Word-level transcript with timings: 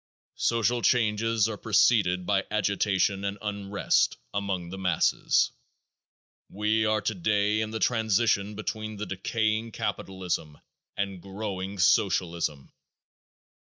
Social 0.39 0.81
changes 0.81 1.47
are 1.47 1.57
preceded 1.59 2.25
by 2.25 2.45
agitation 2.49 3.23
and 3.23 3.37
unrest 3.39 4.17
among 4.33 4.71
the 4.71 4.77
masses. 4.79 5.51
We 6.49 6.87
are 6.87 7.01
today 7.01 7.61
in 7.61 7.69
the 7.69 7.77
transition 7.77 8.45
period 8.45 8.55
between 8.57 8.97
decaying 8.97 9.73
capitalism 9.73 10.57
and 10.97 11.21
growing 11.21 11.77
Socialism. 11.77 12.71